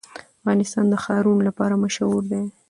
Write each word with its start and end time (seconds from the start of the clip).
افغانستان 0.41 0.85
د 0.89 0.95
ښارونه 1.03 1.41
لپاره 1.49 1.81
مشهور 1.83 2.23
دی. 2.31 2.43